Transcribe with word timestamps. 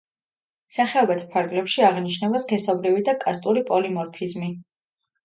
სახეობათა 0.77 1.27
ფარგლებში 1.33 1.85
აღინიშნება 1.87 2.41
სქესობრივი 2.45 3.05
და 3.11 3.15
„კასტური“ 3.25 3.63
პოლიმორფიზმი. 3.69 4.51